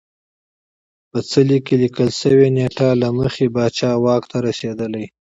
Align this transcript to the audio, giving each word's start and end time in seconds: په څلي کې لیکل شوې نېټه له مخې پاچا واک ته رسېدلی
په 1.09 1.19
څلي 1.31 1.57
کې 1.65 1.75
لیکل 1.83 2.09
شوې 2.21 2.47
نېټه 2.57 2.89
له 3.01 3.07
مخې 3.17 3.45
پاچا 3.55 3.91
واک 4.03 4.23
ته 4.31 4.37
رسېدلی 4.47 5.05